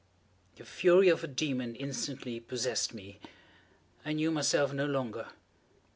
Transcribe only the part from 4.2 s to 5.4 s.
myself no longer.